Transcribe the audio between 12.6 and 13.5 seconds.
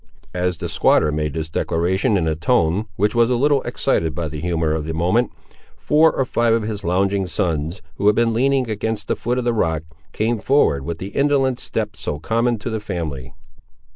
the family.